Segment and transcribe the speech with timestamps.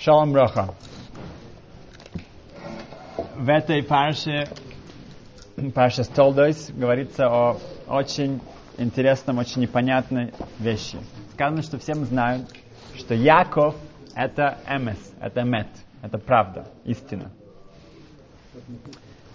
[0.00, 0.74] Шалом Броха.
[3.36, 4.48] В этой парше,
[5.74, 8.40] парше Столдойс, говорится о очень
[8.78, 10.96] интересном, очень непонятной вещи.
[11.34, 12.48] Сказано, что всем знают,
[12.96, 13.74] что Яков
[14.14, 15.68] это эмес, это мет,
[16.00, 17.30] это правда, истина.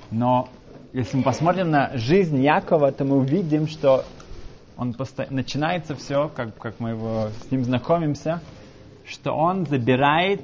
[0.10, 0.50] Но
[0.94, 4.04] если мы посмотрим на жизнь Якова, то мы увидим, что
[4.78, 5.28] он посто...
[5.30, 8.42] начинается все, как, как мы его, с ним знакомимся,
[9.08, 10.42] что он забирает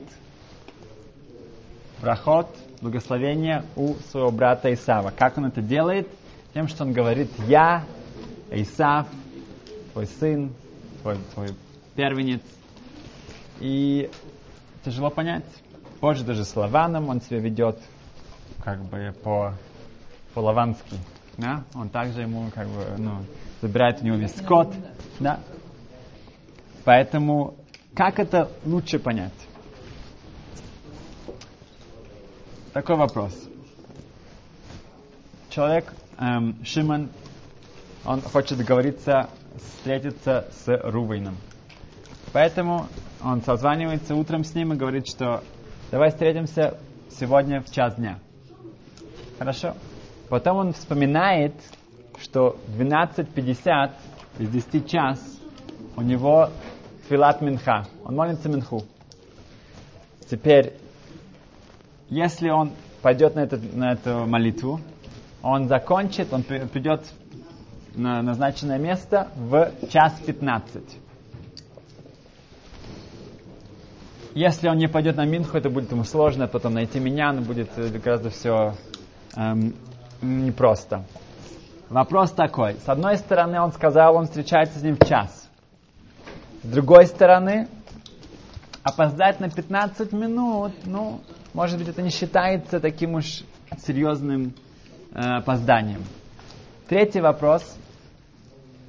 [2.02, 2.48] проход,
[2.82, 5.14] благословение у своего брата Исава.
[5.16, 6.08] Как он это делает?
[6.54, 7.86] Тем, что он говорит, я,
[8.50, 9.08] Исав,
[9.94, 10.52] твой сын,
[11.02, 11.50] твой, твой
[11.96, 12.42] первенец.
[13.60, 14.10] И
[14.84, 15.46] тяжело понять.
[16.00, 17.80] Позже даже с Лаваном он себя ведет
[18.64, 19.54] как бы по,
[20.34, 20.98] по-лавански.
[21.38, 21.64] Да?
[21.76, 23.24] Он также ему как бы, ну,
[23.62, 24.74] забирает у него весь скот.
[25.20, 25.40] Да?
[26.84, 27.56] Поэтому
[27.96, 29.34] как это лучше понять?
[32.74, 33.34] Такой вопрос.
[35.50, 37.10] Человек, эм, Шимон,
[38.06, 41.36] он хочет договориться, встретиться с Рувейном.
[42.32, 42.88] Поэтому
[43.22, 45.44] он созванивается утром с ним и говорит, что
[45.92, 46.78] давай встретимся
[47.10, 48.20] сегодня в час дня.
[49.38, 49.76] Хорошо?
[50.30, 51.54] Потом он вспоминает,
[52.22, 53.92] что 12.50
[54.40, 55.20] из 10 час
[55.98, 56.50] у него
[57.10, 57.86] филат минха.
[58.06, 58.86] Он молится минху.
[60.30, 60.74] Теперь,
[62.12, 64.82] если он пойдет на, этот, на эту молитву,
[65.42, 67.02] он закончит, он придет
[67.96, 70.84] на назначенное место в час 15.
[74.34, 77.70] Если он не пойдет на Минху, это будет ему сложно, потом найти меня, но будет
[77.78, 78.76] э, гораздо все
[79.36, 79.74] эм,
[80.22, 81.06] непросто.
[81.90, 82.76] Вопрос такой.
[82.86, 85.50] С одной стороны, он сказал, он встречается с ним в час.
[86.64, 87.68] С другой стороны,
[88.84, 91.22] опоздать на 15 минут, ну,
[91.54, 93.44] может быть, это не считается таким уж
[93.86, 94.54] серьезным
[95.14, 96.04] э, опозданием.
[96.88, 97.78] Третий вопрос.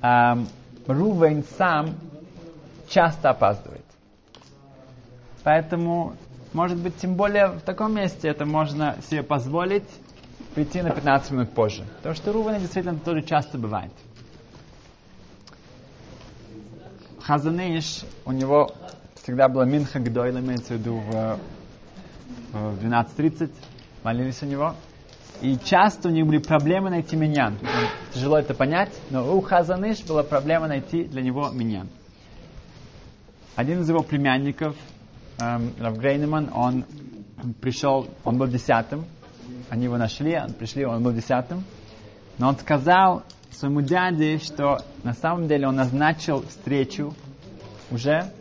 [0.00, 0.48] Эм,
[0.86, 1.94] Рувейн сам
[2.88, 3.84] часто опаздывает.
[5.44, 6.14] Поэтому,
[6.52, 9.88] может быть, тем более в таком месте это можно себе позволить
[10.54, 11.84] прийти на 15 минут позже.
[11.98, 13.92] Потому что Рувена действительно тоже часто бывает.
[17.20, 18.72] Хазаныш, у него
[19.14, 21.38] всегда была Минха Гдойла, имеется в виду в,
[22.52, 23.50] в 12.30,
[24.02, 24.74] молились у него.
[25.40, 27.58] И часто у них были проблемы найти миньян.
[28.14, 31.88] Тяжело это понять, но у Хазаныш была проблема найти для него миньян.
[33.56, 34.76] Один из его племянников,
[35.40, 36.84] эм, Рав Грейнеман, он
[37.60, 39.04] пришел, он был десятым,
[39.68, 41.64] они его нашли, пришли, он был десятым.
[42.38, 47.14] Но он сказал своему дяде, что на самом деле он назначил встречу
[47.90, 48.32] уже.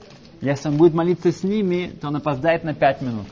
[0.42, 3.28] Если он будет молиться с ними, то он опоздает на пять минут.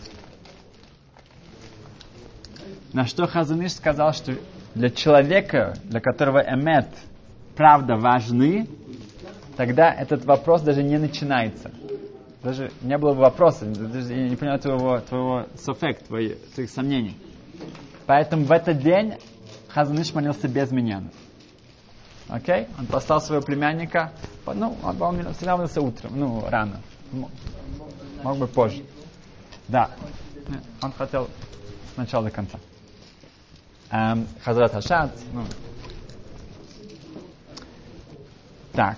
[2.93, 4.35] На что Хазаныш сказал, что
[4.73, 6.87] для человека, для которого эмет,
[7.55, 8.67] правда важны,
[9.57, 11.71] тогда этот вопрос даже не начинается.
[12.41, 17.17] Даже не было бы вопроса, даже я не понимаю твоего, твоего софек, твоих, твоих сомнений.
[18.05, 19.15] Поэтому в этот день
[19.67, 21.03] Хазаныш молился без меня.
[22.29, 22.67] Окей?
[22.79, 24.13] Он послал своего племянника,
[24.45, 26.81] ну, он, он всегда молился утром, ну, рано.
[28.23, 28.83] Мог бы позже.
[29.67, 29.91] Да.
[30.81, 31.27] Он хотел
[31.93, 32.57] с начала до конца.
[33.91, 35.43] Эм, Хазрат Хашат, ну.
[38.73, 38.97] Так.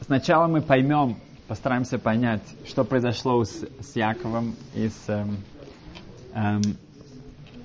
[0.00, 5.36] Сначала мы поймем, постараемся понять, что произошло с, с Яковом и с эм,
[6.34, 6.62] эм,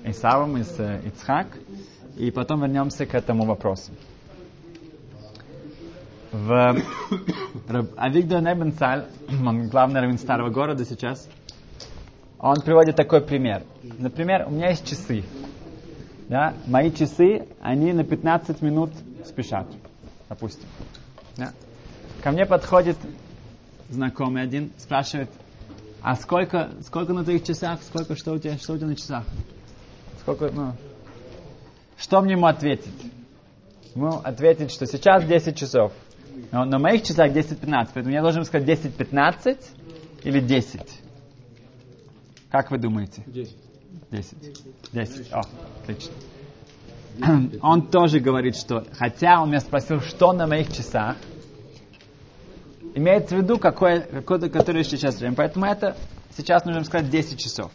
[0.04, 1.46] Исавом из э, Ицхак,
[2.16, 3.92] и потом вернемся к этому вопросу.
[6.32, 6.76] В
[7.96, 11.26] Авигдор Небенцаль, он главный раввин старого города сейчас,
[12.40, 13.62] он приводит такой пример.
[13.82, 15.24] Например, у меня есть часы.
[16.28, 16.54] Да?
[16.66, 18.90] Мои часы, они на 15 минут
[19.26, 19.66] спешат,
[20.28, 20.66] допустим.
[21.36, 21.52] Да?
[22.22, 22.96] Ко мне подходит
[23.90, 25.28] знакомый один, спрашивает,
[26.00, 29.24] а сколько, сколько на твоих часах, сколько, что у тебя, что у тебя на часах?
[30.20, 30.72] Сколько, ну,
[31.98, 32.94] что мне ему ответить?
[33.94, 35.92] Ему ответить, что сейчас 10 часов.
[36.52, 39.58] Но на моих часах 10-15, поэтому я должен сказать 10-15
[40.22, 40.80] или 10.
[42.50, 43.22] Как вы думаете?
[43.26, 43.56] 10.
[44.10, 44.36] 10.
[44.92, 45.32] 10.
[45.32, 45.42] О,
[45.82, 46.12] отлично.
[47.62, 51.16] Он тоже говорит, что хотя он меня спросил, что на моих часах,
[52.94, 55.34] имеется в виду какое, какое-то, которое сейчас время.
[55.34, 55.96] Поэтому это
[56.36, 57.70] сейчас нужно сказать 10 часов.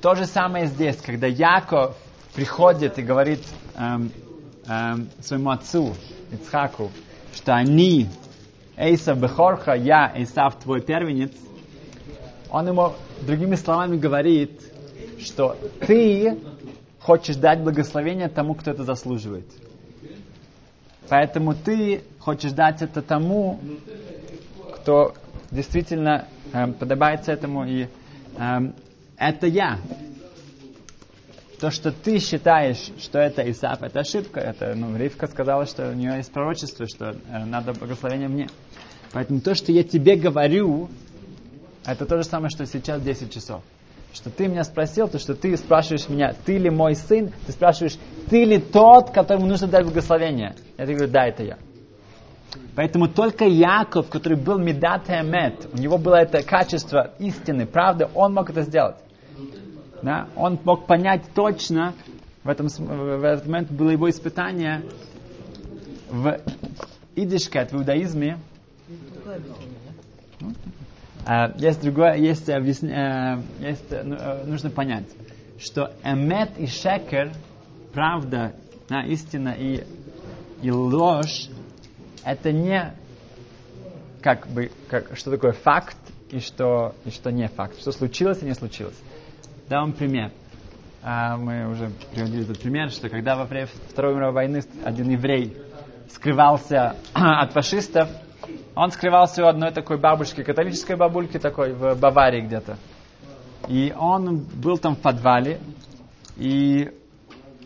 [0.00, 1.96] То же самое здесь, когда Яков
[2.34, 3.40] приходит и говорит
[3.76, 4.10] эм,
[4.66, 5.94] эм, своему отцу,
[6.32, 6.90] Ицхаку,
[7.34, 8.08] что они
[8.76, 11.32] Эйса Бехорха, я, Эйсав, твой первенец,
[12.50, 12.92] он ему
[13.22, 14.60] другими словами говорит,
[15.20, 15.56] что
[15.86, 16.38] ты
[17.00, 19.46] хочешь дать благословение тому, кто это заслуживает.
[21.08, 23.58] Поэтому ты хочешь дать это тому,
[24.76, 25.14] кто
[25.50, 27.88] действительно э, подобается этому, и
[28.38, 28.58] э,
[29.16, 29.78] это я.
[31.58, 34.40] То, что ты считаешь, что это Исаф, это ошибка.
[34.40, 38.48] Это, ну, Ривка сказала, что у нее есть пророчество, что э, надо благословение мне.
[39.12, 40.88] Поэтому то, что я тебе говорю,
[41.84, 43.62] это то же самое, что сейчас 10 часов.
[44.12, 47.96] Что ты меня спросил, то, что ты спрашиваешь меня, ты ли мой сын, ты спрашиваешь,
[48.28, 50.56] ты ли тот, которому нужно дать благословение.
[50.76, 51.58] Я тебе говорю, да, это я.
[52.74, 58.34] Поэтому только Яков, который был Медат Эмет, у него было это качество истины, правды, он
[58.34, 58.96] мог это сделать.
[60.02, 60.28] Да?
[60.34, 61.94] Он мог понять точно,
[62.42, 64.82] в, этом, в этот момент было его испытание
[66.10, 66.40] в
[67.14, 68.38] идишкет, в иудаизме.
[71.26, 75.06] Uh, есть другое, есть, uh, есть uh, нужно понять,
[75.58, 77.32] что эмет и шекер,
[77.92, 78.54] правда,
[78.88, 79.84] да, истина и,
[80.62, 81.48] и ложь,
[82.24, 82.94] это не
[84.22, 85.96] как бы, как, что такое факт
[86.30, 88.98] и что, и что не факт, что случилось и не случилось.
[89.68, 90.32] Дам пример.
[91.02, 95.56] А, мы уже приводили этот пример, что когда во время Второй мировой войны один еврей
[96.10, 98.08] скрывался от фашистов,
[98.74, 102.78] он скрывался у одной такой бабушки, католической бабульки такой, в Баварии где-то.
[103.68, 105.60] И он был там в подвале,
[106.36, 106.90] и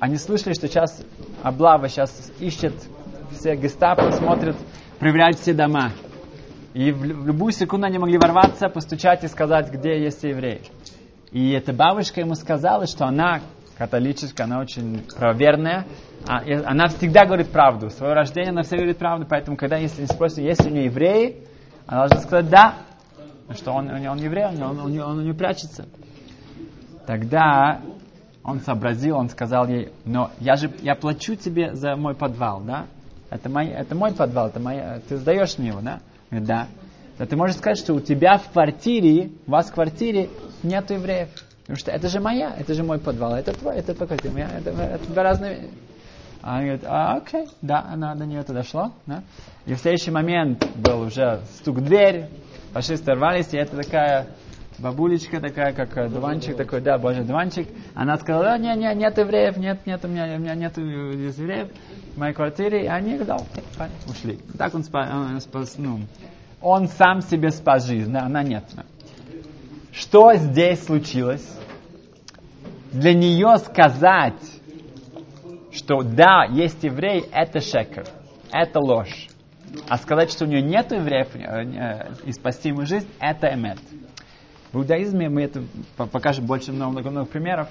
[0.00, 1.02] они слышали, что сейчас
[1.42, 2.74] облава сейчас ищет
[3.32, 4.56] все гестапо, смотрят,
[4.98, 5.92] проверяют все дома.
[6.72, 10.62] И в, любую секунду они могли ворваться, постучать и сказать, где есть евреи.
[11.30, 13.40] И эта бабушка ему сказала, что она
[13.76, 15.86] католическая, она очень правоверная,
[16.26, 17.90] а, она всегда говорит правду.
[17.90, 21.44] Свое рождение она всегда говорит правду, поэтому, когда если не спросят, есть у нее евреи,
[21.86, 22.74] она должна сказать да,
[23.50, 25.86] что он, он, еврей, он, он, он, он у нее прячется.
[27.06, 27.82] Тогда
[28.42, 32.86] он сообразил, он сказал ей, но я же, я плачу тебе за мой подвал, да?
[33.30, 36.00] Это мой, это мой подвал, это моя, ты сдаешь мне его, да?
[36.30, 36.68] Говорит, да.
[37.18, 40.30] Но ты можешь сказать, что у тебя в квартире, у вас в квартире
[40.62, 41.28] нет евреев.
[41.64, 44.70] Потому что это же моя, это же мой подвал, это твой, это твой квартира, это,
[44.70, 45.70] это два разные...
[46.42, 48.92] А он говорит, а, окей, да, она до нее это дошло.
[49.06, 49.22] Да?
[49.64, 52.26] И в следующий момент был уже стук в дверь,
[52.74, 54.26] фашисты рвались, и это такая
[54.78, 57.66] бабулечка такая, как дуванчик такой, да, божий дуванчик.
[57.94, 61.70] Она сказала, да, нет, нет, нет евреев, нет, нет, у меня, у меня нет евреев
[62.14, 62.84] в моей квартире.
[62.84, 63.38] И они, да,
[64.06, 64.38] ушли.
[64.58, 66.00] Так он спас, он, спас, ну,
[66.60, 68.64] он сам себе спас жизнь, да, она нет.
[69.94, 71.48] Что здесь случилось?
[72.90, 74.42] Для нее сказать,
[75.70, 78.04] что да, есть еврей, это шекер,
[78.52, 79.28] это ложь.
[79.88, 83.78] А сказать, что у нее нет евреев э, и спасти ему жизнь, это эмет.
[84.72, 85.62] В иудаизме мы это
[85.96, 87.68] покажем больше много-много примеров.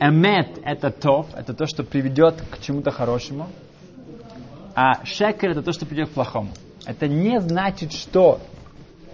[0.00, 3.46] אמת– это טוב, это то, что приведет к чему-то хорошему.
[4.74, 6.50] А שקר– это то, что приведет к плохому.
[6.84, 8.40] Это не значит, что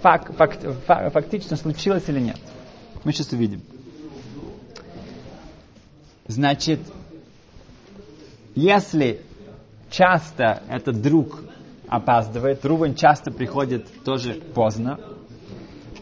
[0.02, 2.38] фак, фак, фак, фактично случилось или нет.
[3.05, 3.62] Мы сейчас увидим.
[6.26, 6.81] Значит,
[8.55, 9.20] если
[9.91, 11.41] часто этот друг
[11.88, 15.00] опаздывает, Рувен часто приходит тоже поздно,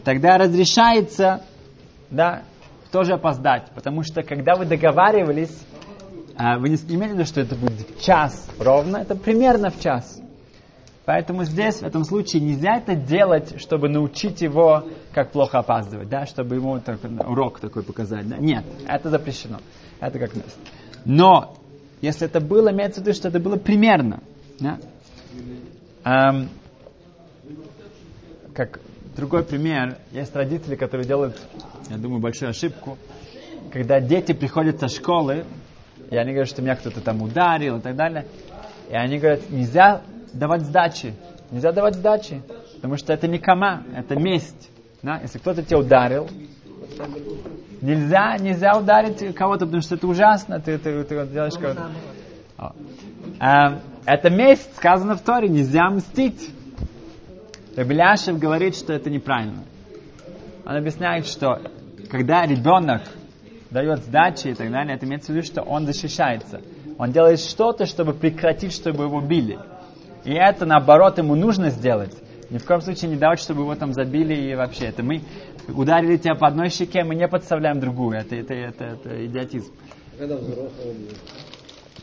[0.03, 1.43] тогда разрешается,
[2.09, 2.43] да,
[2.91, 3.71] тоже опоздать.
[3.73, 5.57] Потому что когда вы договаривались,
[6.35, 9.79] а, вы не имели в виду, что это будет в час ровно, это примерно в
[9.79, 10.21] час.
[11.09, 16.27] Поэтому здесь, в этом случае, нельзя это делать, чтобы научить его, как плохо опаздывать, да,
[16.27, 18.29] чтобы ему так, урок такой показать.
[18.29, 18.37] Да?
[18.37, 19.57] Нет, это запрещено.
[19.99, 20.51] Это как место.
[21.05, 21.57] Но,
[22.01, 24.21] если это было, имеется в виду, что это было примерно.
[24.59, 24.77] Да?
[26.03, 26.49] Эм,
[28.53, 28.79] как
[29.15, 31.41] другой пример, есть родители, которые делают,
[31.89, 32.99] я думаю, большую ошибку,
[33.73, 35.45] когда дети приходят со школы,
[36.11, 38.27] и они говорят, что меня кто-то там ударил и так далее,
[38.91, 41.13] и они говорят, нельзя давать сдачи.
[41.51, 42.41] Нельзя давать сдачи,
[42.75, 44.69] потому что это не кама, это месть.
[45.01, 45.19] Да?
[45.21, 46.29] Если кто-то тебя ударил,
[47.81, 51.91] нельзя, нельзя ударить кого-то, потому что это ужасно, ты, ты, ты делаешь кого-то.
[53.39, 56.53] А, это месть, сказано в Торе, нельзя мстить.
[57.75, 59.63] Рабеляшев говорит, что это неправильно.
[60.65, 61.61] Он объясняет, что
[62.09, 63.03] когда ребенок
[63.71, 66.61] дает сдачи и так далее, это имеется в виду, что он защищается.
[66.97, 69.57] Он делает что-то, чтобы прекратить, чтобы его били.
[70.25, 72.15] И это, наоборот, ему нужно сделать.
[72.49, 74.85] Ни в коем случае не давать, чтобы его там забили и вообще.
[74.85, 75.21] Это мы
[75.67, 78.17] ударили тебя по одной щеке, мы не подставляем другую.
[78.17, 79.71] Это, это, это, это идиотизм.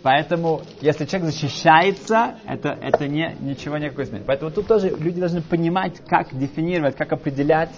[0.03, 4.27] Поэтому, если человек защищается, это, это не, ничего никакой изменит.
[4.27, 7.73] Поэтому тут тоже люди должны понимать, как дефинировать, как определять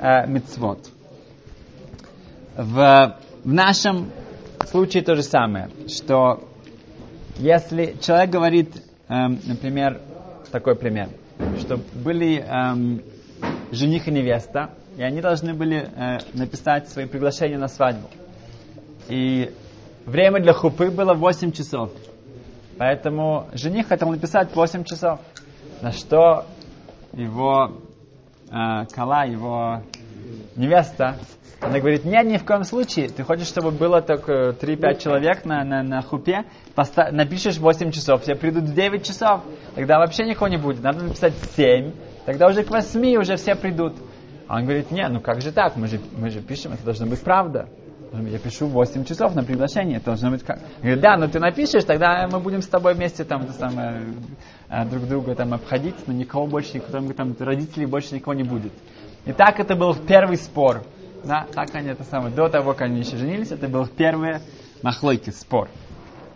[0.00, 0.88] э, мицвод.
[2.56, 4.10] В, в нашем
[4.64, 6.48] случае то же самое, что
[7.36, 8.70] если человек говорит,
[9.08, 10.00] например,
[10.50, 11.08] такой пример,
[11.58, 13.02] что были эм,
[13.70, 18.08] жених и невеста, и они должны были э, написать свои приглашения на свадьбу.
[19.08, 19.52] И
[20.06, 21.92] время для хупы было 8 часов.
[22.78, 25.20] Поэтому жених хотел написать 8 часов.
[25.82, 26.46] На что
[27.12, 27.72] его
[28.50, 29.82] э, кала, его
[30.56, 31.16] невеста,
[31.60, 33.08] она говорит, нет, ни в коем случае.
[33.08, 38.22] Ты хочешь, чтобы было только 3-5 человек на, на, на хупе, поста- напишешь 8 часов,
[38.22, 39.40] все придут в 9 часов.
[39.74, 40.82] Тогда вообще никого не будет.
[40.82, 41.92] Надо написать 7,
[42.26, 43.94] тогда уже к 8 уже все придут.
[44.48, 45.76] А он говорит, нет, ну как же так?
[45.76, 47.68] Мы же, мы же пишем, это должна быть правда.
[48.12, 50.60] Я пишу 8 часов на приглашение, это должно быть как.
[50.78, 54.02] Говорит, да, но ты напишешь, тогда мы будем с тобой вместе там, это самое,
[54.68, 58.72] э, друг друга там обходить, но никого больше, никто, там, родителей больше никого не будет.
[59.26, 60.82] И так это был первый спор.
[61.24, 64.38] Да, так они это самое, до того, как они еще женились, это был первый
[64.82, 65.68] махлойки, спор.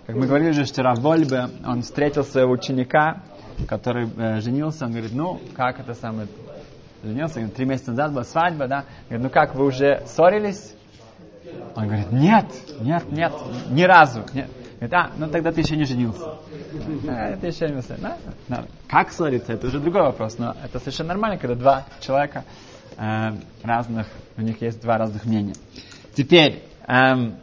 [0.07, 3.23] Как мы говорили же, что Равольбе, он встретил своего ученика,
[3.69, 6.27] который э, женился, он говорит, ну, как это самое,
[7.05, 10.75] женился, три месяца назад была свадьба, да, говорит, ну как, вы уже ссорились?
[11.77, 12.47] Он говорит, нет,
[12.81, 13.33] нет, нет,
[13.71, 14.25] ни разу.
[14.33, 14.51] Нет.
[14.81, 16.39] Говорит, а, ну тогда ты еще не женился.
[17.09, 17.97] А, ты еще не женился.
[18.49, 18.65] Да.
[18.89, 22.45] Как ссориться, это уже другой вопрос, но это совершенно нормально, когда два человека
[22.97, 23.31] э,
[23.63, 24.07] разных,
[24.37, 25.55] у них есть два разных мнения.
[26.15, 27.37] Теперь, эм,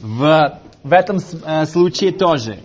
[0.00, 2.58] в, в этом э, случае тоже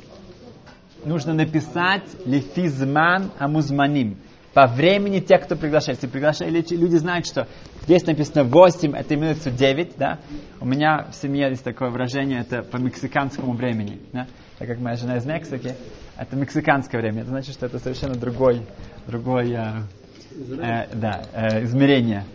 [1.06, 4.18] нужно написать лифизман амузманим
[4.54, 6.00] по времени тех, кто приглашает.
[6.00, 7.48] Приглашают, люди знают, что
[7.84, 10.20] здесь написано 8, это имеется 9, да.
[10.60, 14.28] У меня в семье есть такое выражение, это по мексиканскому времени, да.
[14.60, 15.76] Так как моя жена из Мексики,
[16.18, 17.22] это мексиканское время.
[17.22, 18.62] Это значит, что это совершенно другой,
[19.08, 19.56] другой
[20.60, 22.26] э, да, э, измерение.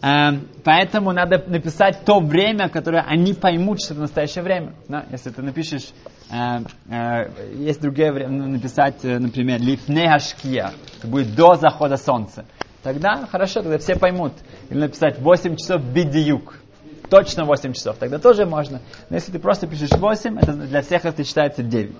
[0.00, 4.74] Э, поэтому надо написать то время, которое они поймут, что это настоящее время.
[4.88, 5.06] Да?
[5.10, 5.88] Если ты напишешь,
[6.30, 11.96] э, э, есть другое время, ну, написать, э, например, лифне ашкия, это будет до захода
[11.96, 12.44] солнца.
[12.82, 14.32] Тогда хорошо, тогда все поймут.
[14.70, 16.54] Или написать 8 часов бидиюк.
[17.10, 17.96] Точно 8 часов.
[17.96, 18.80] Тогда тоже можно.
[19.10, 21.96] Но если ты просто пишешь 8, это для всех это считается 9.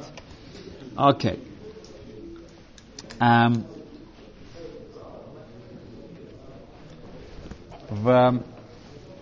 [0.96, 1.30] Окей.
[1.30, 1.38] Okay.
[3.20, 3.64] Um,
[7.88, 8.42] в,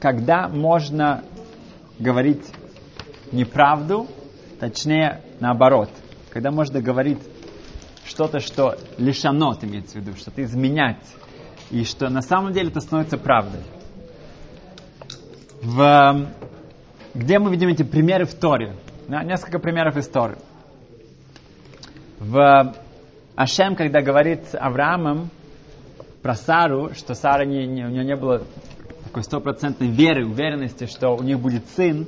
[0.01, 1.25] когда можно
[1.99, 2.45] говорить
[3.33, 4.07] неправду,
[4.61, 5.91] точнее наоборот,
[6.31, 7.19] когда можно говорить
[8.05, 11.05] что-то, что лишано, имеется в виду, что-то изменять,
[11.71, 13.63] и что на самом деле это становится правдой.
[15.63, 16.29] В,
[17.15, 18.77] где мы видим эти примеры в Торе?
[19.09, 20.39] Да, несколько примеров из Торы.
[22.19, 22.75] В
[23.35, 25.31] Ашем, когда говорит с Авраамом,
[26.27, 28.43] про Сару, что Сара не, не, у нее не было
[29.05, 32.05] такой стопроцентной веры, уверенности, что у них будет сын,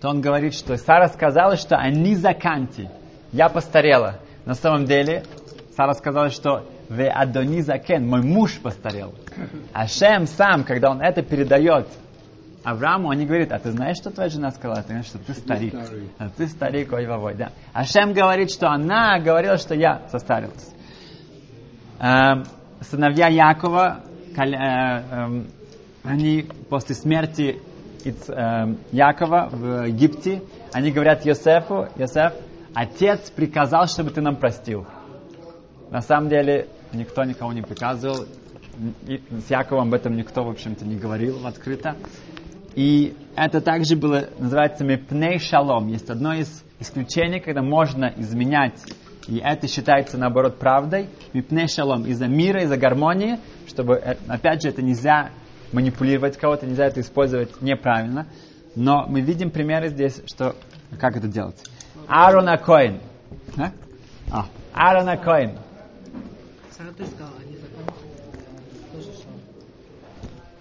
[0.00, 2.88] то он говорит, что Сара сказала, что они заканти,
[3.30, 4.20] я постарела.
[4.46, 5.24] На самом деле,
[5.76, 9.12] Сара сказала, что ве адони закен, мой муж постарел.
[9.74, 11.88] А Шем сам, когда он это передает
[12.64, 14.80] Аврааму, они говорят, а ты знаешь, что твоя жена сказала?
[14.80, 15.74] Ты знаешь, что ты старик.
[16.16, 17.50] А ты старик, ой, вовой, да.
[17.74, 20.72] А Шем говорит, что она говорила, что я состарилась.
[22.82, 24.00] Сыновья Якова,
[24.36, 25.46] э, эм,
[26.02, 27.60] они после смерти
[28.04, 32.32] эм, Якова в Египте, они говорят Йосефу, Йосеф,
[32.74, 34.86] отец приказал, чтобы ты нам простил.
[35.90, 38.24] На самом деле, никто никого не приказывал,
[39.06, 41.96] и с Яковом об этом никто, в общем-то, не говорил открыто.
[42.74, 45.88] И это также было, называется мепней шалом.
[45.88, 48.80] Есть одно из исключений, когда можно изменять
[49.28, 51.08] и это считается, наоборот, правдой.
[51.32, 52.06] Мипней шалом.
[52.06, 55.30] Из-за мира, из-за гармонии, чтобы, э, опять же, это нельзя
[55.72, 58.26] манипулировать кого-то, нельзя это использовать неправильно.
[58.74, 60.56] Но мы видим примеры здесь, что,
[60.98, 61.62] как это делать.
[62.08, 63.00] Аарона Коин.
[63.56, 64.46] А?
[64.72, 65.58] А, Коин.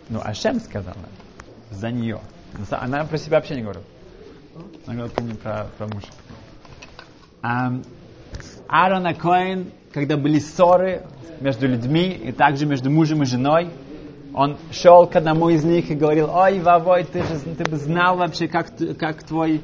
[0.09, 0.97] Ну, Ашем сказала
[1.71, 2.19] за нее.
[2.69, 3.85] Она про себя вообще не говорила.
[4.85, 6.07] Она говорила про, про мужа.
[8.71, 11.03] Аарон Коэн, когда были ссоры
[11.41, 13.69] между людьми и также между мужем и женой,
[14.33, 18.15] он шел к одному из них и говорил, ой, Вавой, ты же ты бы знал
[18.15, 19.59] вообще, как, как твой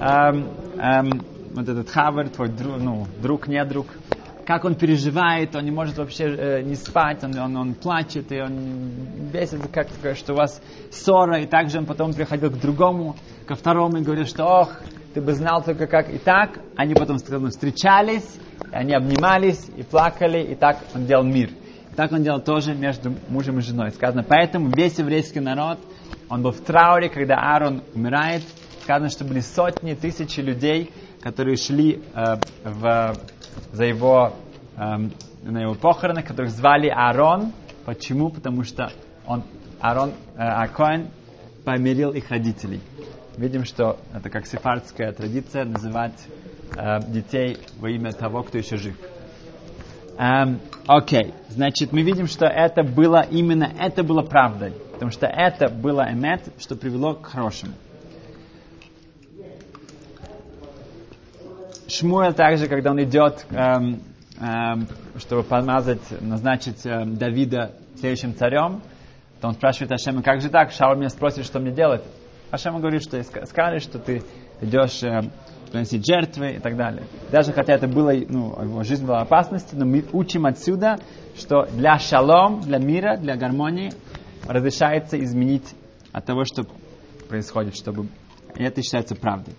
[0.00, 1.24] эм, эм,
[1.54, 3.86] вот этот хавер, твой друг, ну, друг, не друг,
[4.44, 8.40] как он переживает, он не может вообще э, не спать, он, он, он плачет, и
[8.40, 8.90] он
[9.32, 9.86] бесится, как
[10.16, 10.60] что у вас
[10.90, 13.14] ссора, и также он потом приходил к другому,
[13.46, 14.80] ко второму и говорил, что ох,
[15.14, 16.58] ты бы знал только как и так.
[16.76, 18.38] Они потом встречались,
[18.72, 21.50] они обнимались и плакали, и так он делал мир.
[21.92, 23.90] И так он делал тоже между мужем и женой.
[23.90, 25.78] Сказано, поэтому весь еврейский народ,
[26.28, 28.42] он был в трауре, когда Аарон умирает.
[28.82, 33.16] Сказано, что были сотни, тысячи людей, которые шли э, в,
[33.72, 34.34] за его,
[34.76, 34.80] э,
[35.42, 37.52] на его похороны, которых звали Аарон.
[37.84, 38.30] Почему?
[38.30, 38.90] Потому что
[39.26, 39.44] он,
[39.80, 41.08] Аарон, э, Акоин
[41.64, 42.80] помирил их родителей.
[43.36, 46.14] Видим, что это как сефардская традиция называть
[46.76, 48.96] э, детей во имя того, кто еще жив.
[50.18, 55.68] Эм, окей, значит, мы видим, что это было именно, это было правдой, потому что это
[55.68, 57.74] было эмет, что привело к хорошему.
[61.86, 64.02] Шмуэль также, когда он идет, эм,
[64.40, 68.82] эм, чтобы помазать, назначить эм, Давида следующим царем,
[69.40, 70.72] то он спрашивает Ашема, как же так?
[70.72, 72.02] Шауль меня спросит, что мне делать.
[72.50, 74.22] Ашема говорит, что скажешь, что ты
[74.60, 75.22] идешь э,
[75.70, 77.04] приносить жертвы и так далее.
[77.30, 80.98] Даже хотя это было, ну, его жизнь была в опасности, но мы учим отсюда,
[81.36, 83.92] что для шалом, для мира, для гармонии
[84.46, 85.74] разрешается изменить
[86.12, 86.64] от того, что
[87.28, 88.08] происходит, чтобы...
[88.56, 89.54] И это считается правдой.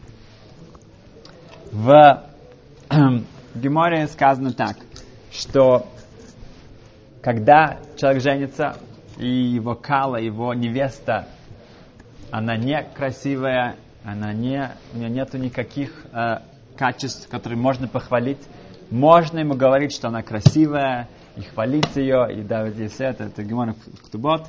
[1.71, 2.23] В
[3.55, 4.77] Геморе сказано так,
[5.31, 5.85] что
[7.21, 8.77] когда человек женится,
[9.17, 11.27] и его кала, его невеста,
[12.31, 16.39] она не красивая, она не, у нее нету никаких э,
[16.77, 18.39] качеств, которые можно похвалить.
[18.89, 23.43] Можно ему говорить, что она красивая, и хвалить ее, и давать ей все это, это
[23.43, 23.75] Гемор
[24.05, 24.47] Ктубот,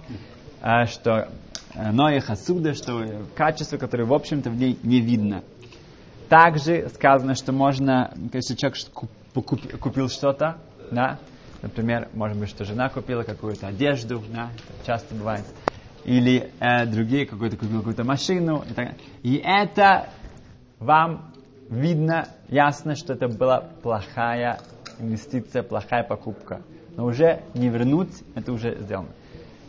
[0.62, 1.28] э, что
[1.74, 3.04] э, Ноя Хасуда, что
[3.34, 5.42] качество, которое, в общем-то, в ней не видно.
[6.28, 8.78] Также сказано, что можно, если человек
[9.80, 10.58] купил что-то,
[10.90, 11.18] да,
[11.60, 15.44] например, может быть, что жена купила какую-то одежду, да, это часто бывает,
[16.04, 20.08] или э, другие, какой-то купил какую-то машину, и, так и это
[20.78, 21.32] вам
[21.68, 24.60] видно, ясно, что это была плохая
[24.98, 26.62] инвестиция, плохая покупка.
[26.96, 29.10] Но уже не вернуть, это уже сделано.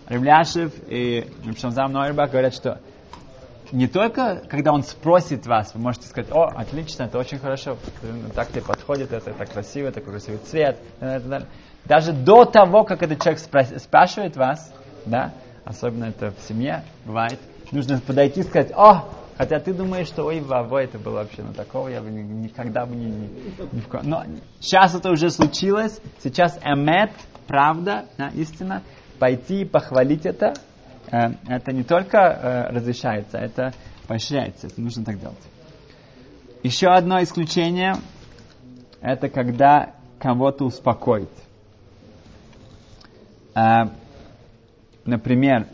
[0.07, 2.81] Ремляшев и Шамзам Нойрбах говорят, что
[3.71, 7.77] не только, когда он спросит вас, вы можете сказать, о, отлично, это очень хорошо,
[8.35, 10.77] так тебе подходит, это так красиво, такой красивый цвет,
[11.85, 13.39] даже до того, как этот человек
[13.79, 14.73] спрашивает вас,
[15.05, 15.31] да,
[15.65, 17.39] особенно это в семье бывает,
[17.71, 19.05] нужно подойти и сказать, о,
[19.37, 22.95] хотя ты думаешь, что ой, ваво, это было вообще, ну такого я бы никогда бы
[22.95, 23.27] не, не,
[23.71, 24.03] не в...
[24.03, 24.23] Но
[24.59, 27.11] сейчас это уже случилось, сейчас эмет,
[27.47, 28.83] правда, да, истина,
[29.19, 30.53] пойти и похвалить это,
[31.11, 33.73] э, это не только э, разрешается, это
[34.07, 35.37] поощряется, это нужно так делать.
[36.63, 37.95] Еще одно исключение,
[39.01, 41.29] это когда кого-то успокоить.
[43.55, 43.89] Э,
[45.05, 45.67] например,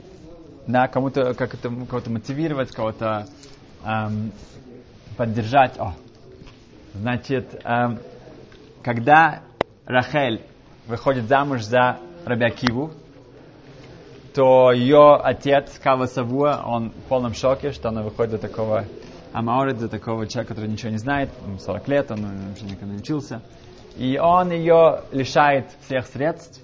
[0.67, 3.27] да, кому-то как это кого-то мотивировать, кого-то
[3.85, 4.31] эм,
[5.15, 5.79] поддержать.
[5.79, 5.93] О,
[6.93, 7.99] значит, эм,
[8.83, 9.41] когда
[9.85, 10.41] Рахель
[10.87, 12.91] выходит замуж за Рабиакиву,
[14.33, 18.85] то ее отец Кава Савуа, он в полном шоке, что она выходит до такого
[19.33, 23.41] Амаорит, до такого человека, который ничего не знает, 40 лет, он вообще никогда не учился.
[23.95, 26.61] И он ее лишает всех средств,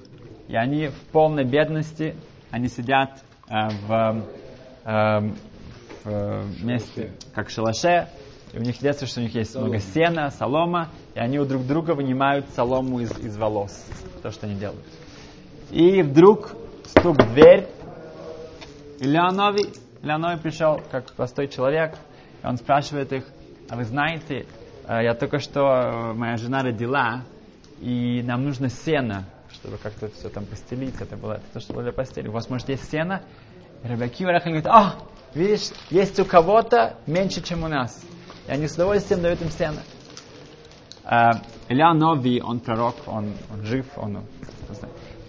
[0.47, 2.15] и они в полной бедности,
[2.53, 3.09] они сидят
[3.49, 4.23] э, в,
[4.85, 5.19] э,
[6.03, 8.09] в месте, как шалаше,
[8.53, 11.65] и у них детство, что у них есть много сена, солома, и они у друг
[11.65, 13.83] друга вынимают солому из, из волос,
[14.21, 14.85] то, что они делают.
[15.71, 16.51] И вдруг
[16.85, 17.67] стук в дверь,
[18.99, 21.97] и Леонови, Леонови пришел как простой человек,
[22.43, 23.25] и он спрашивает их,
[23.67, 24.45] а вы знаете,
[24.87, 27.23] э, я только что, э, моя жена родила,
[27.79, 29.25] и нам нужно сено,
[29.63, 32.27] чтобы как-то все там постелить, это было это то, что было для постели.
[32.27, 33.21] У вас, может, есть сено?
[33.81, 34.95] И Рабаки Варахаль говорит, а,
[35.33, 38.03] видишь, есть у кого-то меньше, чем у нас.
[38.45, 39.81] И они с удовольствием дают им сено.
[41.05, 44.25] Uh, Илья Нови, он пророк, он, он жив, он,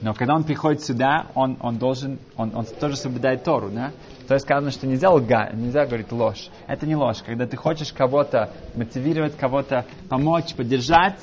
[0.03, 3.92] но когда он приходит сюда, он, он должен, он, он тоже соблюдает Тору, да?
[4.27, 6.49] То есть сказано, что нельзя лгать, нельзя говорить ложь.
[6.66, 7.23] Это не ложь.
[7.25, 11.18] Когда ты хочешь кого-то мотивировать, кого-то помочь, поддержать,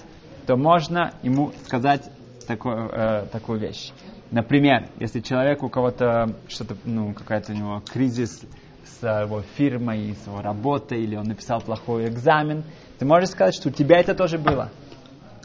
[0.47, 2.09] то можно ему сказать
[2.55, 3.91] такую, э, такую вещь.
[4.31, 8.43] Например, если человек у кого-то что-то, ну, какая-то у него кризис
[8.83, 12.63] с его фирмой, с его работой, или он написал плохой экзамен,
[12.99, 14.69] ты можешь сказать, что у тебя это тоже было.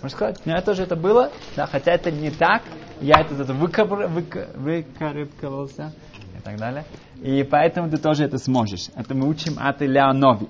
[0.02, 2.62] Можешь сказать, у меня тоже это было, да, хотя это не так,
[3.00, 5.92] я это, это выкор, вык, выкарабкался
[6.38, 6.84] и так далее.
[7.22, 8.88] И поэтому ты тоже это сможешь.
[8.94, 10.48] Это мы учим от Ильянови.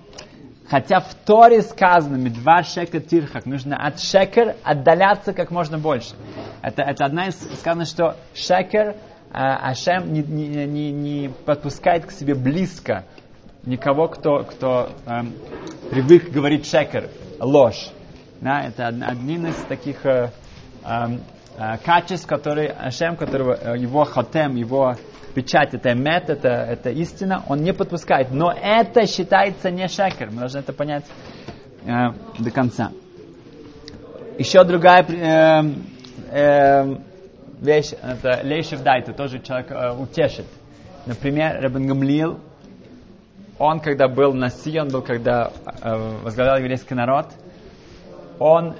[0.68, 6.14] Хотя в Торе сказано, медвар шекер тирхак, нужно от шекер отдаляться как можно больше.
[6.66, 8.96] Это, это одна из, сказано, что шекер,
[9.30, 13.04] а, Ашем не, не, не, не подпускает к себе близко
[13.66, 15.32] никого, кто, кто эм,
[15.90, 17.90] привык говорить шекер, ложь.
[18.40, 20.30] Да, это один из таких э,
[20.82, 21.18] э,
[21.56, 24.96] э, качеств, который Ашем, которого э, его хотем, его
[25.36, 28.32] печать, это мет, это, это истина, он не подпускает.
[28.32, 30.32] Но это считается не шекер.
[30.32, 31.04] Мы должны это понять
[31.84, 31.92] э,
[32.40, 32.90] до конца.
[34.36, 35.62] Еще другая э,
[36.30, 36.96] э,
[37.60, 40.46] вещь, это лейшев дайта, тоже человек э, утешит.
[41.06, 42.40] Например, Рабин Гамлил,
[43.58, 47.26] он, когда был на Си, он был, когда э, возглавлял еврейский народ,
[48.38, 48.74] он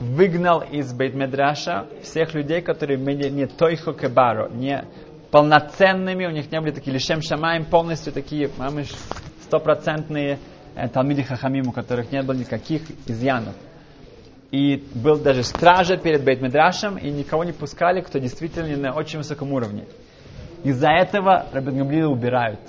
[0.00, 4.84] выгнал из Бейтмедраша всех людей, которые были не тойхо кебаро, не
[5.30, 8.90] полноценными, у них не были такие лишем шамаем, полностью такие, мамыш,
[9.44, 10.38] стопроцентные
[10.74, 13.54] э, талмиди хахамим, у которых не было никаких изъянов.
[14.52, 19.52] И был даже стража перед Бейтмедрашем, и никого не пускали, кто действительно на очень высоком
[19.52, 19.86] уровне.
[20.62, 22.60] Из-за этого Рабин Гамлила убирают.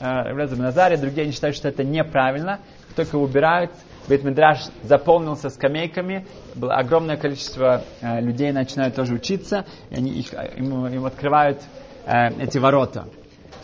[0.00, 2.60] Рабин Назаре, другие они считают, что это неправильно.
[2.94, 3.72] Только убирают,
[4.08, 10.86] Бейтмедраш заполнился скамейками, было огромное количество э, людей начинают тоже учиться, и они их, им,
[10.86, 11.62] им открывают
[12.04, 13.06] э, эти ворота.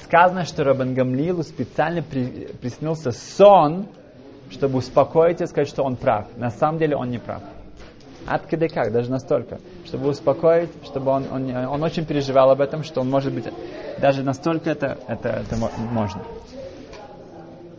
[0.04, 3.88] Сказано, что Рабан Гамлилу специально при, приснился сон,
[4.50, 6.26] чтобы успокоить и сказать, что он прав.
[6.36, 7.42] На самом деле он не прав.
[8.26, 9.58] Откуда как, даже настолько.
[9.86, 13.46] Чтобы успокоить, чтобы он, он, он очень переживал об этом, что он может быть,
[13.98, 16.22] даже настолько это, это, это можно.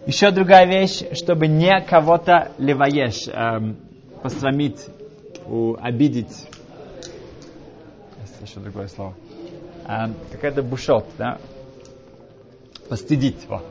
[0.08, 3.78] Еще другая вещь, чтобы не кого-то леваешь, эм,
[4.24, 4.88] посрамить,
[5.46, 6.48] у, обидеть.
[8.42, 9.14] Еще другое слово.
[9.88, 11.38] Эм, какая-то бушот, да?
[12.90, 13.48] Постыдить.
[13.48, 13.62] Во.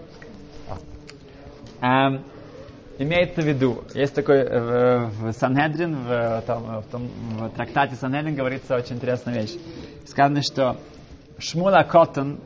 [1.80, 2.22] Эм,
[2.98, 7.08] имеется в виду, есть такой э, в Санхедрин, в, там, в, том,
[7.38, 9.54] в трактате Санхедрин говорится очень интересная вещь.
[10.06, 10.76] Сказано, что
[11.38, 12.40] Шмула Коттон,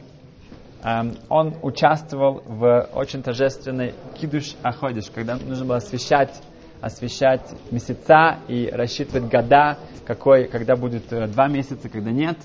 [0.82, 6.42] эм, он участвовал в очень торжественной кидуш Аходиш, когда нужно было освещать,
[6.82, 12.36] освещать месяца и рассчитывать года, какой, когда будет э, два месяца, когда нет.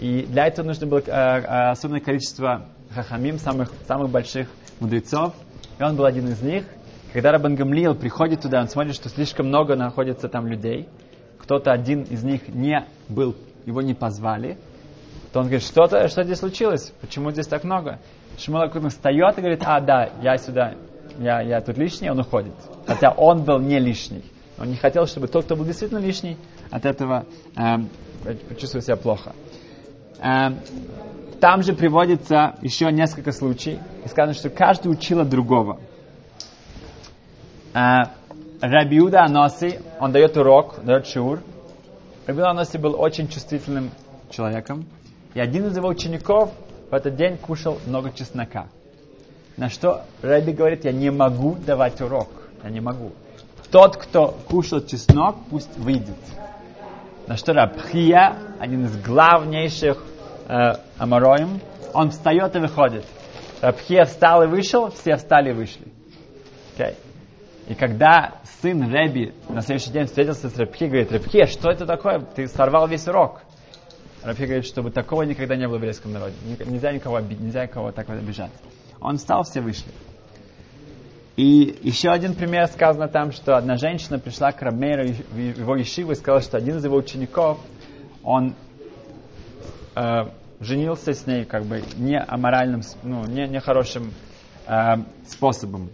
[0.00, 4.48] И для этого нужно было э, э, особенное количество хахамим, самых, самых больших
[4.80, 5.34] мудрецов.
[5.78, 6.64] И он был один из них–
[7.12, 10.88] когда Рабан Гамлиил приходит туда, он смотрит, что слишком много находится там людей,
[11.38, 14.56] кто-то один из них не был, его не позвали,
[15.32, 17.98] то он говорит, что-то, что здесь случилось, почему здесь так много?
[18.38, 20.74] Шмула Кутман встает и говорит, а, да, я сюда,
[21.18, 22.54] я, я тут лишний, он уходит.
[22.86, 24.24] Хотя он был не лишний.
[24.58, 26.36] Он не хотел, чтобы тот, кто был действительно лишний,
[26.70, 27.78] от этого э,
[28.48, 29.32] почувствовал себя плохо.
[30.18, 30.50] Э,
[31.40, 35.80] там же приводится еще несколько случаев, и сказано, что каждый учил другого.
[37.74, 38.10] А,
[38.60, 41.40] Рабиуда Аноси, он дает урок, дает шур.
[42.26, 43.90] Рабиуда Аноси был очень чувствительным
[44.30, 44.86] человеком.
[45.34, 46.50] И один из его учеников
[46.90, 48.66] в этот день кушал много чеснока.
[49.56, 52.28] На что Раби говорит, я не могу давать урок.
[52.62, 53.12] Я не могу.
[53.70, 56.18] Тот, кто кушал чеснок, пусть выйдет.
[57.26, 60.02] На что Рабхия, один из главнейших
[60.48, 61.60] э, амароим,
[61.94, 63.06] он встает и выходит.
[63.62, 65.86] Рабхия встал и вышел, все встали и вышли.
[66.76, 66.96] Okay.
[67.68, 72.20] И когда сын Рэби на следующий день встретился с Рабхи, говорит, Рабхи, что это такое?
[72.20, 73.42] Ты сорвал весь урок.
[74.22, 76.34] Рабхи говорит, чтобы такого никогда не было в еврейском народе.
[76.66, 78.50] Нельзя никого обидеть, нельзя никого так обижать.
[79.00, 79.92] Он встал, все вышли.
[81.36, 86.12] И еще один пример сказано там, что одна женщина пришла к Рабмейру в его ешиву
[86.12, 87.58] и сказала, что один из его учеников,
[88.22, 88.54] он
[89.94, 90.24] э,
[90.60, 94.12] женился с ней как бы не аморальным, ну, не, не хорошим
[94.66, 94.96] э,
[95.26, 95.90] способом.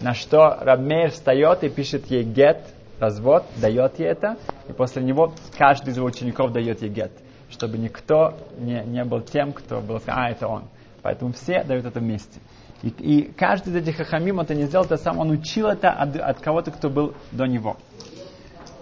[0.00, 2.64] На что Рабмейр встает и пишет ей гет,
[2.98, 4.36] развод, дает ей это,
[4.68, 7.12] и после него каждый из его учеников дает ей гет,
[7.50, 10.64] чтобы никто не, не был тем, кто был, а, это он.
[11.02, 12.40] Поэтому все дают это вместе.
[12.82, 16.16] И, и каждый из этих хахамим это не сделал, это сам он учил это от,
[16.16, 17.76] от кого-то, кто был до него.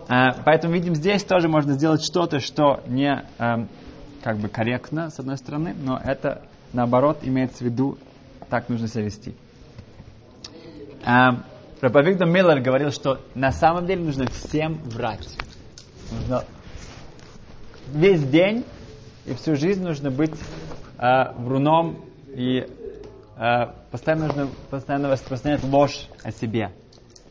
[0.09, 3.66] А, поэтому видим, здесь тоже можно сделать что-то, что не а,
[4.22, 7.98] как бы корректно, с одной стороны, но это наоборот имеется в виду,
[8.48, 9.35] так нужно себя вести.
[11.05, 11.45] Um,
[11.81, 15.29] Рабавигда Миллер говорил, что на самом деле нужно всем врать.
[16.11, 16.45] Нужно
[17.93, 18.65] весь день
[19.25, 20.35] и всю жизнь нужно быть
[20.99, 22.67] э, вруном и
[23.37, 26.73] э, постоянно нужно постоянно распространять ложь о себе.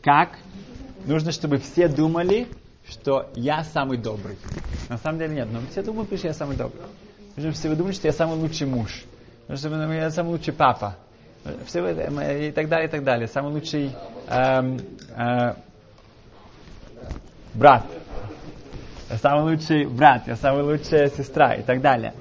[0.02, 0.38] Как?
[1.04, 2.48] Нужно, чтобы все думали,
[2.86, 4.38] что я самый добрый.
[4.88, 6.80] На самом деле нет, но все думают, что я самый добрый.
[7.36, 9.04] Нужно, чтобы все думали, что я самый лучший муж.
[9.46, 10.96] Нужно, чтобы я самый лучший папа
[11.66, 13.28] все, и так далее, и так далее.
[13.28, 13.92] Самый лучший
[14.28, 14.78] эм,
[15.16, 15.54] э,
[17.54, 17.84] брат,
[19.22, 22.14] самый лучший брат, я самая лучшая сестра и так далее.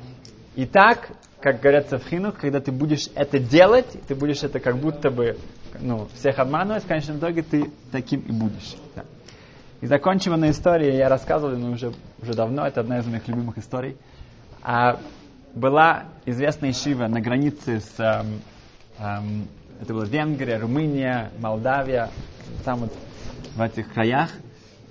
[0.56, 1.10] И так
[1.40, 5.38] как говорится в хинух, когда ты будешь это делать, ты будешь это как будто бы
[5.80, 8.76] ну, всех обманывать, в конечном итоге ты таким и будешь.
[8.96, 9.04] Да.
[9.82, 13.58] И закончим на истории, я рассказывал, но уже, уже давно, это одна из моих любимых
[13.60, 13.96] историй.
[14.63, 15.00] А,
[15.54, 18.42] была известная Ишива на границе с, эм,
[18.98, 22.10] это была Венгрия, Румыния, Молдавия,
[22.66, 22.94] там вот
[23.56, 24.32] в этих краях.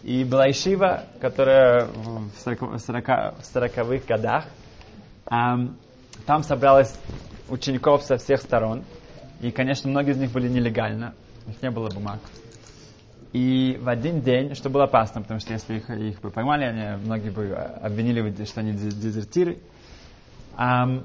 [0.03, 4.45] И была Ишива, которая в 40-х годах,
[5.29, 5.77] эм,
[6.27, 6.97] там собралось
[7.49, 8.85] учеников со всех сторон.
[9.41, 11.15] И, конечно, многие из них были нелегально,
[11.45, 12.21] у них не было бумаг.
[13.33, 17.05] И в один день, что было опасно, потому что если их, их бы поймали, они,
[17.05, 19.59] многие бы обвинили, что они дезертиры.
[20.57, 21.05] Um,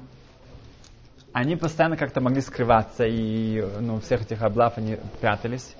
[1.32, 5.74] они постоянно как-то могли скрываться, и ну, всех этих облав они прятались.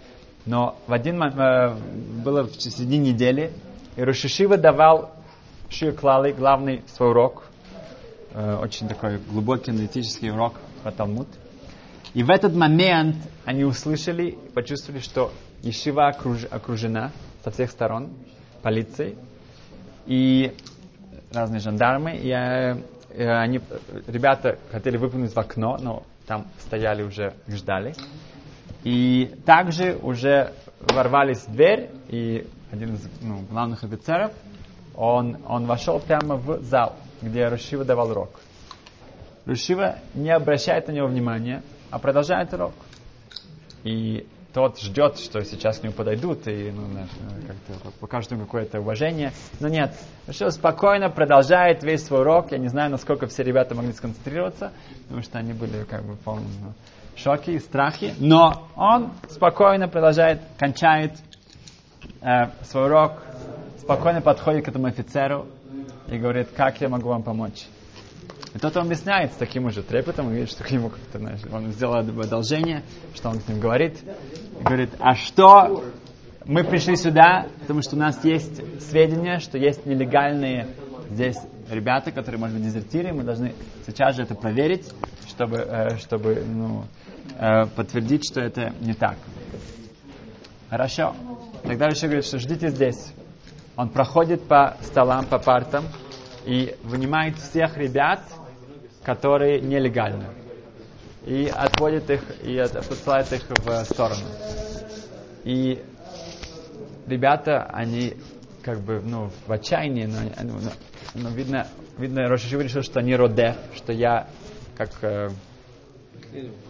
[0.47, 3.53] Но в один момент, э, было в середине недели,
[3.97, 5.12] и Рушишива давал
[5.69, 7.45] Шир Клалы главный свой урок,
[8.33, 11.29] э, очень такой глубокий аналитический урок по Талмуд.
[12.15, 17.12] И в этот момент они услышали, почувствовали, что Ешива окруж, окружена
[17.45, 18.11] со всех сторон
[18.62, 19.17] полицией
[20.07, 20.53] и
[21.33, 22.17] разные жандармы.
[22.17, 22.77] И, э,
[23.16, 23.61] и они,
[24.07, 27.94] ребята хотели выпрыгнуть в окно, но там стояли уже ждали.
[28.85, 34.33] И также уже ворвались в дверь, и один из ну, главных офицеров,
[34.94, 38.40] он, он вошел прямо в зал, где Рушива давал урок.
[39.46, 42.75] Рушива не обращает на него внимания, а продолжает урок.
[43.85, 46.87] И тот ждет, что сейчас к нему подойдут и ну,
[47.47, 49.33] как-то покажут ему какое-то уважение.
[49.61, 49.95] Но нет,
[50.27, 52.53] Рушива спокойно продолжает весь свой урок.
[52.53, 54.73] Я не знаю, насколько все ребята могли сконцентрироваться,
[55.05, 56.73] потому что они были как бы в полном ну,
[57.17, 58.15] шоке и страхе.
[58.19, 61.12] Но он спокойно продолжает, кончает
[62.21, 63.23] э, свой урок,
[63.81, 65.47] спокойно подходит к этому офицеру
[66.09, 67.67] и говорит, как я могу вам помочь.
[68.55, 71.73] И тот объясняет с таким уже трепетом, и видит, что к нему как-то, знаешь, он
[71.73, 72.83] сделал одолжение,
[73.15, 73.99] что он с ним говорит.
[74.61, 75.85] И говорит, а что
[76.45, 80.69] мы пришли сюда, потому что у нас есть сведения, что есть нелегальные
[81.11, 81.38] здесь
[81.71, 83.55] ребята, которые, может быть, дезертиры, мы должны
[83.87, 84.91] сейчас же это проверить,
[85.29, 86.85] чтобы, э, чтобы ну,
[87.38, 89.17] э, подтвердить, что это не так.
[90.69, 91.15] Хорошо.
[91.62, 93.12] Тогда еще говорит, что ждите здесь.
[93.77, 95.85] Он проходит по столам, по партам
[96.45, 98.21] и вынимает всех ребят,
[99.05, 100.27] которые нелегальны.
[101.27, 104.27] И отводит их, и посылает их в сторону.
[105.45, 105.83] И
[107.07, 108.15] ребята, они
[108.62, 110.71] как бы, ну, в отчаянии, но, но,
[111.15, 111.67] но видно,
[111.99, 114.29] видно, Рошишив решил, что они роде, что я
[114.77, 115.29] как, э,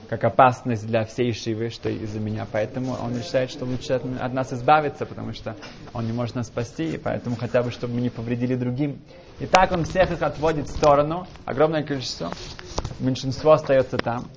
[0.09, 2.47] как опасность для всей Шивы, что из-за меня.
[2.51, 5.57] Поэтому он решает, что лучше от, от нас избавиться, потому что
[5.93, 9.01] он не может нас спасти, и поэтому хотя бы, чтобы мы не повредили другим.
[9.43, 12.31] И так он всех их отводит в сторону, огромное количество,
[13.01, 14.29] меньшинство остается там.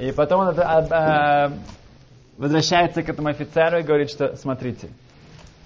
[0.00, 1.50] И потом он э,
[2.36, 4.88] возвращается к этому офицеру и говорит, что смотрите,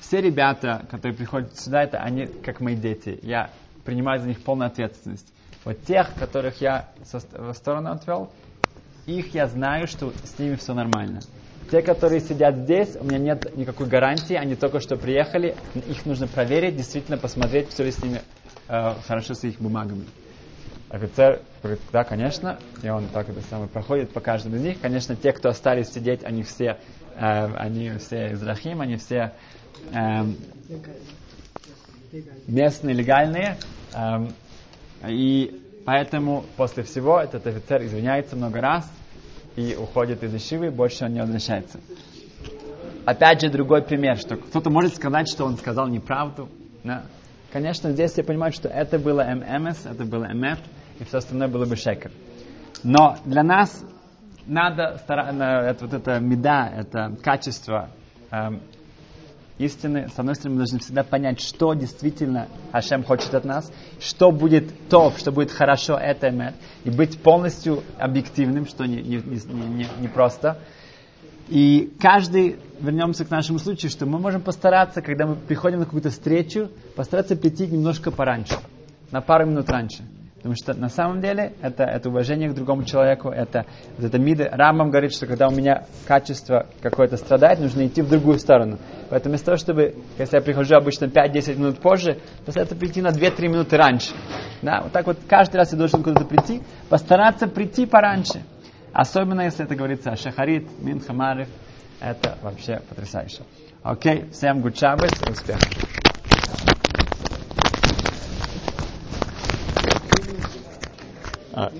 [0.00, 3.18] все ребята, которые приходят сюда, это они как мои дети.
[3.22, 3.48] Я
[3.82, 5.32] принимаю за них полную ответственность.
[5.64, 8.30] Вот тех, которых я со, в сторону отвел,
[9.06, 11.20] их я знаю, что с ними все нормально.
[11.70, 16.26] Те, которые сидят здесь, у меня нет никакой гарантии, они только что приехали, их нужно
[16.26, 18.20] проверить, действительно посмотреть, все ли с ними
[18.68, 20.04] э, хорошо с их бумагами.
[20.90, 24.80] Офицер говорит, да, конечно, и он так это самое проходит по каждому из них.
[24.80, 26.78] Конечно, те, кто остались сидеть, они все,
[27.16, 29.32] э, они все израхим, они все
[29.92, 30.24] э,
[32.46, 33.56] местные, легальные.
[33.94, 34.26] Э,
[35.08, 38.88] и поэтому после всего этот офицер извиняется много раз
[39.56, 41.78] и уходит из Ишивы, больше он не возвращается.
[43.04, 46.48] Опять же, другой пример, что кто-то может сказать, что он сказал неправду.
[46.82, 47.04] Да?
[47.52, 50.58] Конечно, здесь я понимаю, что это было ММС, это было МФ,
[51.00, 52.10] и все остальное было бы шекер.
[52.82, 53.84] Но для нас
[54.46, 57.90] надо стараться, это, вот это меда, это качество
[58.30, 58.60] эм,
[59.58, 64.30] истины, с одной стороны, мы должны всегда понять, что действительно Хашем хочет от нас, что
[64.30, 69.86] будет то, что будет хорошо, это эмет, и быть полностью объективным, что не, не, не,
[70.00, 70.58] не просто.
[71.48, 76.10] И каждый, вернемся к нашему случаю, что мы можем постараться, когда мы приходим на какую-то
[76.10, 78.56] встречу, постараться прийти немножко пораньше,
[79.10, 80.04] на пару минут раньше.
[80.44, 83.64] Потому что на самом деле это, это уважение к другому человеку, это,
[83.96, 84.46] это миды.
[84.52, 88.78] Рамбам говорит, что когда у меня качество какое-то страдает, нужно идти в другую сторону.
[89.08, 93.48] Поэтому вместо того, чтобы, если я прихожу обычно 5-10 минут позже, постараться прийти на 2-3
[93.48, 94.12] минуты раньше.
[94.60, 98.42] Да, вот так вот каждый раз я должен куда-то прийти, постараться прийти пораньше.
[98.92, 101.48] Особенно, если это говорится о Шахарит, Минхамарев,
[102.00, 103.44] это вообще потрясающе.
[103.82, 106.03] Окей, всем good и успехов.
[111.56, 111.70] А,